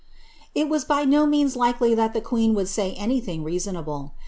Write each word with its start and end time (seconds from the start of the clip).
'It 0.55 0.67
was 0.67 0.83
by 0.83 1.05
no 1.05 1.27
means 1.27 1.55
likely 1.55 1.93
that 1.93 2.13
the 2.13 2.21
queen 2.21 2.55
would 2.55 2.67
say 2.67 2.93
anything 2.93 3.43
rea 3.43 3.57
sonable. 3.59 4.13